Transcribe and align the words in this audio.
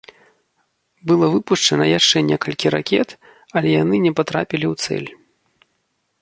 Было 1.11 1.25
выпушчана 1.33 1.85
яшчэ 1.99 2.17
некалькі 2.29 2.67
ракет, 2.77 3.09
але 3.55 3.75
яны 3.83 3.95
не 4.07 4.13
патрапілі 4.21 4.67
ў 4.73 4.89
цэль. 4.89 5.07